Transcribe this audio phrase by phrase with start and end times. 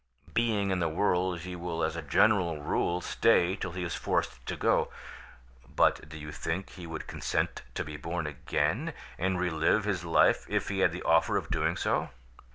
[0.33, 4.43] Being in the world he will as a general rule stay till he is forced
[4.47, 4.89] to go;
[5.75, 9.83] but do you think that he would consent to be born again, and re live
[9.85, 12.09] his life, if he had the offer of doing so?